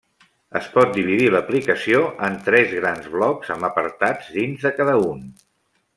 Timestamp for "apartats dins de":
3.69-4.77